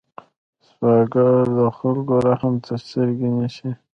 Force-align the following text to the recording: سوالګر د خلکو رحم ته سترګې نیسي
سوالګر 0.67 1.43
د 1.57 1.59
خلکو 1.77 2.15
رحم 2.27 2.53
ته 2.65 2.73
سترګې 2.85 3.29
نیسي 3.37 3.69